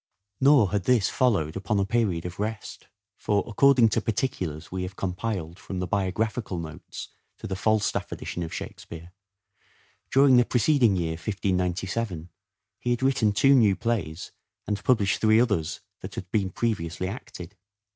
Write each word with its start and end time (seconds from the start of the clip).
Nor 0.39 0.71
had 0.71 0.85
this 0.85 1.09
followed 1.09 1.55
upon 1.55 1.79
a 1.79 1.85
period 1.85 2.25
of 2.25 2.39
rest; 2.39 2.87
for, 3.17 3.43
according 3.45 3.89
to 3.89 4.01
particulars 4.01 4.71
we 4.71 4.81
have 4.81 4.95
compiled 4.95 5.59
from 5.59 5.77
the 5.77 5.85
Biographical 5.85 6.57
Notes 6.57 7.09
to 7.37 7.45
the 7.45 7.55
Falstaff 7.55 8.11
Edition 8.11 8.41
of 8.41 8.51
Shake 8.51 8.79
speare, 8.79 9.11
during 10.09 10.37
the 10.37 10.43
preceding 10.43 10.95
year 10.95 11.11
(1597) 11.17 12.29
he 12.79 12.89
had 12.89 13.03
written 13.03 13.31
two 13.31 13.53
new 13.53 13.75
plays 13.75 14.31
and 14.65 14.83
published 14.83 15.21
three 15.21 15.39
others 15.39 15.81
that 15.99 16.15
had 16.15 16.31
been 16.31 16.49
previously 16.49 17.07
acted. 17.07 17.55